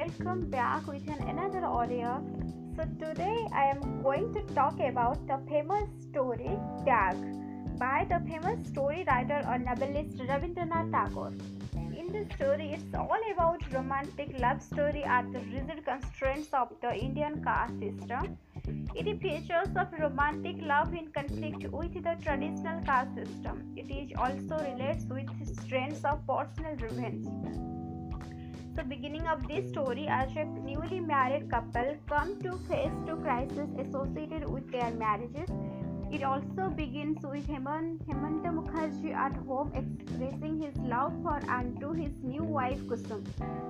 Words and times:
welcome 0.00 0.48
back 0.48 0.86
with 0.86 1.06
an 1.08 1.22
another 1.28 1.62
audio. 1.66 2.10
So 2.74 2.84
today 2.98 3.46
I 3.52 3.64
am 3.64 4.02
going 4.02 4.32
to 4.32 4.40
talk 4.54 4.80
about 4.80 5.26
the 5.26 5.38
famous 5.46 5.88
story 6.04 6.52
Tag 6.86 7.16
by 7.78 8.06
the 8.08 8.20
famous 8.26 8.66
story 8.68 9.04
writer 9.06 9.42
or 9.46 9.58
novelist 9.58 10.16
Rabindranath 10.30 10.90
Tagore. 10.90 11.34
In 11.74 12.06
the 12.14 12.24
story, 12.34 12.70
it's 12.78 12.94
all 12.94 13.20
about 13.32 13.60
romantic 13.74 14.38
love 14.38 14.62
story 14.62 15.04
at 15.04 15.30
the 15.34 15.40
rigid 15.40 15.84
constraints 15.84 16.54
of 16.54 16.72
the 16.80 16.94
Indian 16.94 17.44
caste 17.44 17.78
system. 17.78 18.38
It 18.94 19.20
features 19.20 19.74
of 19.76 19.92
romantic 20.00 20.62
love 20.62 20.94
in 20.94 21.10
conflict 21.12 21.70
with 21.70 21.92
the 21.92 22.16
traditional 22.22 22.80
caste 22.86 23.14
system. 23.16 23.74
It 23.76 23.90
is 23.90 24.16
also 24.16 24.64
relates 24.64 25.04
with 25.04 25.28
strains 25.60 26.02
of 26.06 26.26
personal 26.26 26.76
revenge. 26.76 27.26
The 28.76 28.84
beginning 28.84 29.26
of 29.26 29.48
this 29.48 29.68
story 29.68 30.06
as 30.08 30.34
a 30.36 30.44
newly 30.44 31.00
married 31.00 31.50
couple 31.50 31.96
come 32.08 32.40
to 32.42 32.52
face 32.68 32.92
two 33.04 33.16
crises 33.16 33.68
associated 33.78 34.48
with 34.48 34.70
their 34.70 34.92
marriages. 34.92 35.50
It 36.12 36.22
also 36.22 36.70
begins 36.70 37.18
with 37.22 37.46
Hemant, 37.48 38.06
Hemanta 38.06 38.50
Mukherjee 38.52 39.12
at 39.14 39.34
home 39.46 39.72
expressing 39.74 40.60
his 40.60 40.76
love 40.78 41.12
for 41.22 41.40
and 41.48 41.80
to 41.80 41.92
his 41.92 42.12
new 42.22 42.44
wife 42.44 42.80
Kusum. 42.86 43.24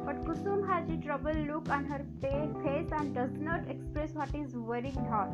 But 0.04 0.24
Kusum 0.24 0.66
has 0.68 0.88
a 0.90 0.96
troubled 0.98 1.46
look 1.46 1.68
on 1.70 1.86
her 1.86 2.04
face 2.20 2.92
and 2.92 3.14
does 3.14 3.32
not 3.38 3.68
express 3.68 4.12
what 4.12 4.34
is 4.34 4.54
worrying 4.54 5.04
her. 5.06 5.28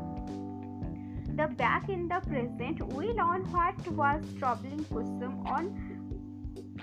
The 1.37 1.49
back 1.49 1.89
in 1.89 2.09
the 2.09 2.21
present, 2.21 2.87
we 2.95 3.09
learn 3.09 3.45
what 3.53 3.89
was 3.89 4.25
troubling 4.39 4.85
Kusum 4.85 5.45
on 5.47 5.86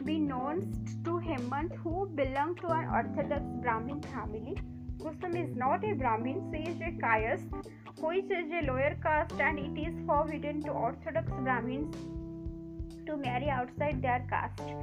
Unbeknownst 0.06 1.02
to 1.06 1.12
Hemant, 1.18 1.74
who 1.76 2.10
belonged 2.14 2.58
to 2.58 2.68
an 2.68 2.90
Orthodox 2.90 3.42
Brahmin 3.62 4.02
family, 4.02 4.58
Kusum 5.00 5.34
is 5.42 5.56
not 5.56 5.82
a 5.86 5.94
Brahmin, 5.94 6.42
she 6.52 6.72
is 6.72 6.82
a 6.82 6.92
Kayas, 7.02 7.40
which 8.02 8.26
is 8.26 8.52
a 8.52 8.66
lower 8.68 8.98
caste, 9.02 9.40
and 9.40 9.58
it 9.58 9.80
is 9.80 9.96
forbidden 10.06 10.62
to 10.64 10.72
Orthodox 10.72 11.32
Brahmins 11.32 11.96
to 13.06 13.16
marry 13.16 13.50
outside 13.50 14.02
their 14.02 14.26
caste. 14.30 14.74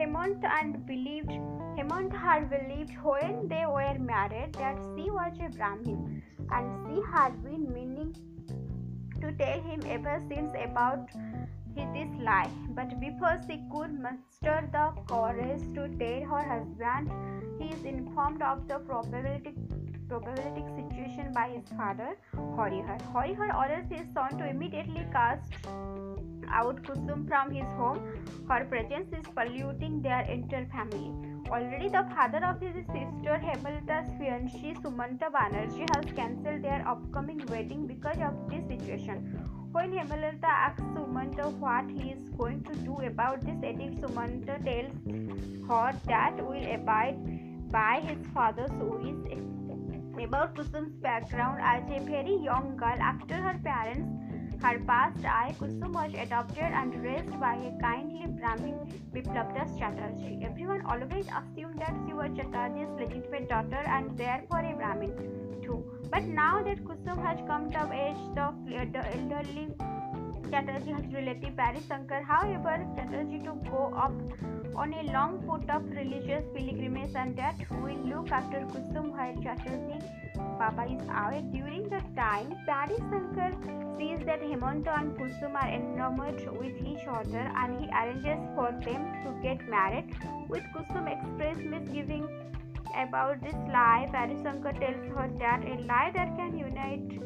Hemant 0.00 0.42
and 0.42 0.86
believed 0.86 1.28
Hemant 1.76 2.16
had 2.16 2.48
believed 2.48 2.96
when 3.02 3.48
they 3.48 3.66
were 3.66 3.98
married 3.98 4.54
that 4.54 4.78
she 4.96 5.10
was 5.10 5.34
a 5.38 5.50
Brahmin, 5.50 6.22
and 6.50 6.88
she 6.88 7.02
had 7.12 7.44
been 7.44 7.70
meaning 7.74 8.16
to 9.20 9.32
tell 9.32 9.60
him 9.60 9.82
ever 9.86 10.18
since 10.30 10.50
about 10.64 11.10
this 11.74 12.10
lie, 12.20 12.50
but 12.70 12.98
before 13.00 13.38
she 13.46 13.62
could 13.72 13.98
muster 14.00 14.68
the 14.72 14.92
courage 15.06 15.62
to 15.74 15.88
tell 15.98 16.20
her 16.30 16.42
husband, 16.42 17.10
he 17.58 17.68
is 17.68 17.84
informed 17.84 18.42
of 18.42 18.66
the 18.68 18.78
probability 18.78 19.54
probabilistic 20.08 20.68
situation 20.76 21.32
by 21.32 21.48
his 21.48 21.64
father, 21.76 22.16
Harihar. 22.34 23.00
Harihar 23.12 23.54
orders 23.56 23.86
his 23.88 24.06
son 24.12 24.36
to 24.38 24.48
immediately 24.48 25.06
cast 25.12 25.52
out 26.52 26.82
Kusum 26.82 27.26
from 27.26 27.50
his 27.50 27.68
home. 27.78 28.00
Her 28.48 28.64
presence 28.66 29.12
is 29.12 29.24
polluting 29.34 30.02
their 30.02 30.22
entire 30.22 30.66
family. 30.66 31.12
Already, 31.48 31.88
the 31.88 32.04
father 32.14 32.44
of 32.44 32.60
his 32.60 32.74
sister 32.86 33.40
Hemalata's 33.46 34.10
fiancée 34.18 34.74
Sumanta 34.82 35.30
Banerjee 35.30 35.88
has 35.94 36.04
cancelled 36.14 36.62
their 36.62 36.86
upcoming 36.86 37.42
wedding 37.46 37.86
because 37.86 38.18
of 38.18 38.34
this 38.50 38.66
situation. 38.68 39.51
When 39.72 39.92
Hemalata 39.92 40.44
asks 40.44 40.82
Sumanta 40.94 41.50
what 41.58 41.88
he 41.90 42.10
is 42.10 42.28
going 42.36 42.62
to 42.64 42.74
do 42.76 43.00
about 43.00 43.40
this 43.40 43.56
edict, 43.64 44.02
Sumanta 44.02 44.62
tells 44.64 44.92
her 45.68 45.98
that 46.06 46.36
will 46.36 46.74
abide 46.74 47.70
by 47.70 48.00
his 48.00 48.26
father's 48.34 48.70
wishes. 48.72 49.44
About 50.22 50.54
Kusum's 50.54 50.94
background 51.00 51.60
as 51.62 51.82
a 51.90 52.04
very 52.04 52.36
young 52.36 52.76
girl 52.76 53.00
after 53.00 53.34
her 53.34 53.58
parents 53.64 54.22
her 54.62 54.78
past 54.86 55.24
I, 55.24 55.54
Kusum 55.58 55.92
was 55.92 56.12
adopted 56.14 56.70
and 56.80 56.94
raised 57.02 57.40
by 57.40 57.54
a 57.54 57.72
kindly 57.80 58.26
Brahmin 58.28 58.76
Biplabdas 59.12 59.76
Chatterjee. 59.76 60.44
Everyone 60.44 60.86
always 60.86 61.26
assumed 61.26 61.80
that 61.80 61.96
she 62.06 62.12
was 62.12 62.30
Chatterjee's 62.36 62.90
legitimate 63.00 63.48
daughter 63.48 63.82
and 63.86 64.16
therefore 64.16 64.60
a 64.60 64.76
Brahmin 64.76 65.41
too. 65.62 65.84
But 66.10 66.24
now 66.24 66.62
that 66.62 66.84
Kusum 66.84 67.22
has 67.24 67.38
come 67.46 67.66
of 67.74 67.92
age, 67.92 68.16
the, 68.34 68.54
the 68.92 69.04
elderly 69.16 69.68
Chatterjee 70.50 70.92
has 70.92 71.06
relative 71.14 71.54
Parishankar, 71.56 72.22
however, 72.22 72.86
Chatterjee 72.94 73.38
to 73.38 73.54
go 73.70 73.92
up 73.96 74.12
on 74.76 74.92
a 74.92 75.02
long 75.12 75.42
foot 75.46 75.68
of 75.70 75.84
religious 75.90 76.44
pilgrimage 76.54 77.14
and 77.14 77.34
that 77.36 77.56
will 77.70 77.96
look 78.12 78.30
after 78.30 78.60
Kusum 78.72 79.12
while 79.16 79.34
Chatterjee 79.42 80.04
Baba 80.58 80.84
is 80.84 81.02
away. 81.08 81.42
During 81.52 81.88
the 81.88 82.00
time, 82.16 82.54
Paris 82.66 83.00
Shankar 83.10 83.52
sees 83.98 84.24
that 84.26 84.42
Hemanta 84.42 84.98
and 84.98 85.16
Kusum 85.16 85.54
are 85.54 85.68
enamored 85.68 86.46
with 86.58 86.76
each 86.86 87.06
other 87.08 87.50
and 87.56 87.80
he 87.80 87.88
arranges 87.88 88.40
for 88.54 88.72
them 88.84 89.02
to 89.24 89.34
get 89.42 89.66
married. 89.68 90.14
With 90.48 90.64
Kusum 90.74 91.06
express 91.08 91.56
misgiving 91.64 92.28
about 92.94 93.42
this 93.42 93.54
lie, 93.72 94.08
Parishankar 94.12 94.78
tells 94.80 95.06
her 95.16 95.30
that 95.38 95.64
a 95.64 95.80
lie 95.86 96.10
that 96.14 96.36
can 96.36 96.58
unite 96.58 97.22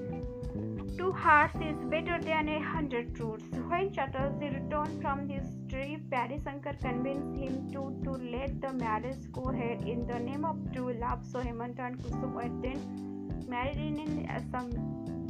two 0.97 1.13
hearts 1.13 1.57
is 1.57 1.77
better 1.91 2.19
than 2.21 2.49
a 2.49 2.61
hundred 2.61 3.15
truths. 3.15 3.45
When 3.69 3.93
Chatterjee 3.93 4.49
returned 4.49 5.03
from 5.03 5.29
his 5.29 5.45
trip, 5.69 6.01
Parishankar 6.11 6.81
convinced 6.81 7.37
him 7.37 7.71
to, 7.73 7.83
to 8.05 8.13
let 8.13 8.61
the 8.61 8.73
marriage 8.73 9.31
go 9.33 9.51
ahead 9.51 9.87
in 9.87 10.07
the 10.07 10.19
name 10.19 10.45
of 10.45 10.57
true 10.73 10.95
love. 10.95 11.25
So 11.27 11.41
Hemanta 11.41 11.87
and 11.87 11.99
Kusum 11.99 12.33
were 12.33 12.51
then 12.63 13.45
married 13.47 13.77
in 13.77 13.99
an 13.99 14.27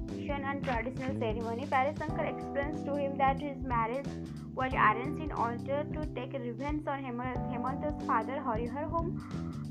assumption 0.06 0.44
and 0.44 0.62
traditional 0.64 1.18
ceremony. 1.18 1.66
Parishankar 1.66 2.26
explains 2.32 2.84
to 2.84 2.94
him 2.96 3.16
that 3.18 3.40
his 3.40 3.56
marriage 3.62 4.06
was 4.54 4.72
arranged 4.72 5.22
in 5.22 5.32
order 5.32 5.84
to 5.92 6.06
take 6.14 6.32
revenge 6.32 6.86
on 6.86 7.02
Hemanta's 7.04 8.06
father 8.06 8.42
Harihar, 8.44 8.88
whom 8.90 9.20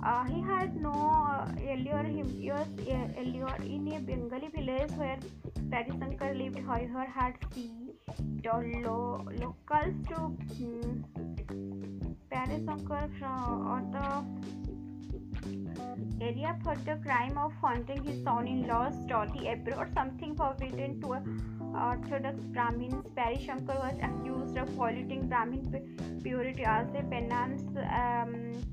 uh, 0.04 0.24
he 0.26 0.42
had 0.42 0.76
no 0.76 0.92
uh, 0.92 1.48
earlier 1.68 2.04
years 2.08 2.68
earlier 3.18 3.56
in 3.64 3.94
a 3.94 4.00
Bengali 4.00 4.50
village 4.50 4.92
where 4.92 5.18
Parishankar 5.70 6.38
lived. 6.38 6.58
Harihar 6.58 7.08
had 7.08 7.34
seen 7.54 7.94
the 8.44 8.82
lo- 8.86 9.26
locals 9.40 9.96
to 10.10 10.16
um, 10.16 11.06
Parishankar 12.32 13.10
uh, 13.24 13.82
the 13.92 14.65
area 16.22 16.58
for 16.64 16.76
the 16.86 16.96
crime 17.04 17.38
of 17.38 17.54
haunting 17.62 18.04
his 18.04 18.24
son-in-law's 18.24 18.96
daughter 19.08 19.52
abroad, 19.52 19.90
something 19.94 20.36
forbidden 20.36 21.02
to 21.02 21.18
Orthodox 21.76 22.40
Brahmins. 22.48 23.06
Parishankar 23.18 23.78
was 23.86 23.98
accused 24.02 24.58
of 24.58 24.76
polluting 24.78 25.28
Brahmin 25.28 26.22
purity 26.24 26.64
as 26.64 26.88
a 26.96 27.04
penance. 27.04 27.62
Um, 27.78 28.64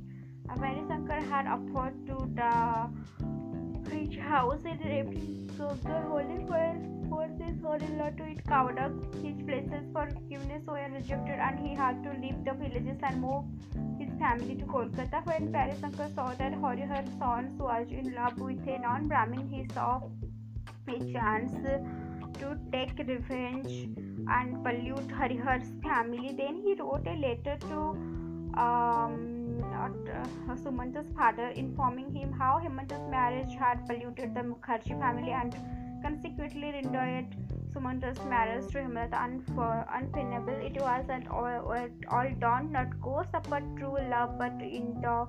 Parishankar 0.48 1.22
had 1.28 1.46
offered 1.46 2.06
to 2.06 2.30
the 2.34 2.88
rich 3.90 4.16
house 4.16 4.60
in 4.64 4.78
Reply 4.78 5.42
so 5.56 5.76
the 5.84 6.00
holy 6.08 6.44
fire 6.48 6.80
forced 7.08 7.38
son-in-law 7.62 8.10
to 8.10 8.26
eat 8.26 8.44
cow 8.46 8.68
dung. 8.68 8.94
His 9.22 9.42
places 9.46 9.84
for 9.92 10.08
forgiveness 10.10 10.62
were 10.66 10.88
rejected 10.94 11.38
and 11.38 11.58
he 11.58 11.74
had 11.74 12.02
to 12.04 12.10
leave 12.20 12.44
the 12.44 12.52
villages 12.52 12.98
and 13.02 13.20
move 13.20 13.44
family 14.22 14.54
to 14.54 14.64
Kolkata. 14.72 15.20
When 15.26 15.52
Parishankar 15.52 16.14
saw 16.14 16.32
that 16.34 16.52
Harihar's 16.64 17.10
son 17.18 17.58
was 17.58 17.86
in 17.90 18.14
love 18.14 18.38
with 18.38 18.68
a 18.68 18.78
non-Brahmin, 18.78 19.48
he 19.48 19.66
saw 19.74 20.00
a 20.88 20.98
chance 21.12 21.52
to 22.40 22.56
take 22.72 22.98
revenge 22.98 23.72
and 24.36 24.64
pollute 24.64 25.08
Harihar's 25.20 25.68
family. 25.82 26.34
Then 26.42 26.62
he 26.64 26.74
wrote 26.74 27.06
a 27.06 27.16
letter 27.26 27.56
to 27.68 27.80
um, 28.64 29.42
uh, 29.74 30.56
Sumanta's 30.62 31.10
father, 31.16 31.48
informing 31.48 32.14
him 32.14 32.32
how 32.32 32.60
Hemanta's 32.64 33.08
marriage 33.10 33.54
had 33.58 33.86
polluted 33.88 34.34
the 34.34 34.40
Mukherjee 34.40 34.98
family 35.00 35.32
and 35.32 35.56
consequently 36.02 36.70
rendered 36.78 37.26
Sumanta's 37.74 38.18
marriage 38.26 38.66
to 38.72 38.78
Hemanta 38.78 39.18
unfor- 39.26 39.86
untenable. 39.92 40.54
It 40.54 40.80
was 40.80 41.08
at 41.08 41.26
all, 41.30 41.76
all 42.10 42.30
done 42.40 42.72
not 42.72 43.00
cause 43.00 43.26
of 43.34 43.50
a 43.52 43.60
true 43.78 43.98
love 44.10 44.38
but 44.38 44.60
in 44.60 45.00
the 45.00 45.26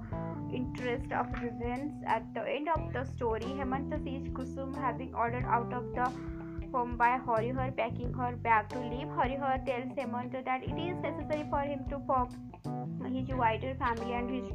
interest 0.53 1.11
of 1.11 1.31
revenge. 1.41 1.93
At 2.05 2.33
the 2.33 2.41
end 2.41 2.69
of 2.69 2.91
the 2.93 3.05
story, 3.05 3.45
Hemanta 3.45 4.03
sees 4.03 4.27
Kusum 4.29 4.75
having 4.75 5.15
ordered 5.15 5.45
out 5.45 5.73
of 5.73 5.93
the 5.95 6.11
home 6.73 6.97
by 6.97 7.19
Harihar, 7.25 7.75
packing 7.77 8.13
her 8.13 8.35
bag 8.35 8.69
to 8.69 8.79
leave. 8.79 9.07
Harihar 9.07 9.65
tells 9.65 9.95
Hemanta 9.97 10.43
that 10.43 10.63
it 10.63 10.77
is 10.77 10.97
necessary 10.97 11.45
for 11.49 11.61
him 11.61 11.85
to 11.89 11.99
pop 11.99 12.31
his 13.13 13.29
wider 13.29 13.75
family 13.75 14.13
and 14.13 14.29
his 14.29 14.45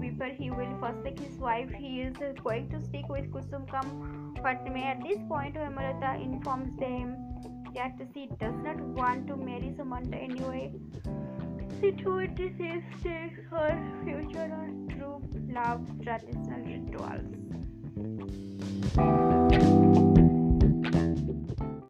before 0.00 0.28
he 0.28 0.50
will 0.50 0.74
forsake 0.80 1.18
his 1.20 1.38
wife. 1.38 1.70
He 1.70 2.00
is 2.00 2.16
going 2.42 2.68
to 2.70 2.82
stick 2.84 3.08
with 3.08 3.30
Kusum 3.30 3.66
may 4.70 4.84
at 4.84 5.02
this 5.02 5.18
point 5.28 5.54
Hemlata 5.54 6.20
informs 6.22 6.78
them 6.78 7.16
that 7.74 7.92
she 8.14 8.28
does 8.40 8.54
not 8.64 8.80
want 8.80 9.26
to 9.28 9.36
marry 9.36 9.74
Sumanta 9.78 10.16
anyway. 10.22 10.72
She 11.80 11.92
too 11.92 12.26
takes 12.36 13.36
her 13.50 14.02
future 14.04 14.50
on 14.52 14.88
true 14.96 15.22
love 15.52 15.86
traditional 16.02 16.60
rituals. 16.64 17.30